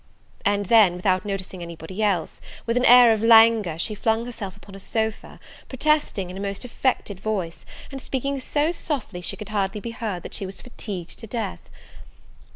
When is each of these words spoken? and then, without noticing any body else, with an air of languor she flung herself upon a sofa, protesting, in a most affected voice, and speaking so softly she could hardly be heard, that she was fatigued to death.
and 0.43 0.65
then, 0.65 0.95
without 0.95 1.25
noticing 1.25 1.61
any 1.61 1.75
body 1.75 2.01
else, 2.01 2.41
with 2.65 2.75
an 2.75 2.85
air 2.85 3.13
of 3.13 3.21
languor 3.21 3.77
she 3.77 3.93
flung 3.93 4.25
herself 4.25 4.57
upon 4.57 4.73
a 4.73 4.79
sofa, 4.79 5.39
protesting, 5.69 6.31
in 6.31 6.37
a 6.37 6.41
most 6.41 6.65
affected 6.65 7.19
voice, 7.19 7.67
and 7.91 8.01
speaking 8.01 8.39
so 8.39 8.71
softly 8.71 9.21
she 9.21 9.35
could 9.37 9.49
hardly 9.49 9.79
be 9.79 9.91
heard, 9.91 10.23
that 10.23 10.33
she 10.33 10.47
was 10.47 10.59
fatigued 10.59 11.19
to 11.19 11.27
death. 11.27 11.69